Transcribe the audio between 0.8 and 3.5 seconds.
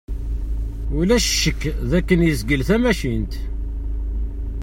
Ulac ccekk d akken yezgel tamacint.